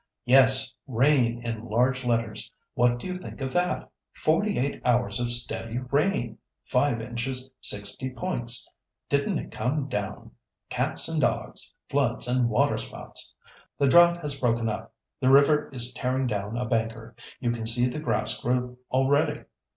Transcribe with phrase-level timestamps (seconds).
[0.25, 2.51] "Yes, rain in large letters!
[2.73, 3.87] What do you think of that?
[4.13, 6.39] Forty eight hours of steady rain!
[6.65, 8.67] Five inches sixty points!
[9.09, 13.35] Didn't it come down!—cats and dogs, floods and waterspouts!
[13.77, 14.91] "The drought has broken up.
[15.19, 17.15] The river is tearing down a banker.
[17.39, 19.41] You can see the grass grow already.